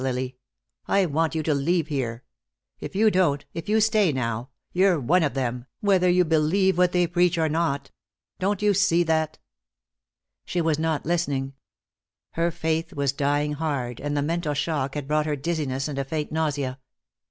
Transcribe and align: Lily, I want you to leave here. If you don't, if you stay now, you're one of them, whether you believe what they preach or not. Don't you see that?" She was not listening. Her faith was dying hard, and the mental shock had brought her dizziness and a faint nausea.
Lily, 0.01 0.35
I 0.87 1.05
want 1.05 1.35
you 1.35 1.43
to 1.43 1.53
leave 1.53 1.85
here. 1.89 2.23
If 2.79 2.95
you 2.95 3.11
don't, 3.11 3.45
if 3.53 3.69
you 3.69 3.79
stay 3.79 4.11
now, 4.11 4.49
you're 4.73 4.99
one 4.99 5.21
of 5.21 5.35
them, 5.35 5.67
whether 5.81 6.09
you 6.09 6.25
believe 6.25 6.75
what 6.75 6.91
they 6.91 7.05
preach 7.05 7.37
or 7.37 7.47
not. 7.47 7.91
Don't 8.39 8.63
you 8.63 8.73
see 8.73 9.03
that?" 9.03 9.37
She 10.43 10.59
was 10.59 10.79
not 10.79 11.05
listening. 11.05 11.53
Her 12.31 12.49
faith 12.49 12.93
was 12.93 13.11
dying 13.13 13.53
hard, 13.53 13.99
and 13.99 14.17
the 14.17 14.23
mental 14.23 14.55
shock 14.55 14.95
had 14.95 15.07
brought 15.07 15.27
her 15.27 15.35
dizziness 15.35 15.87
and 15.87 15.99
a 15.99 16.03
faint 16.03 16.31
nausea. 16.31 16.79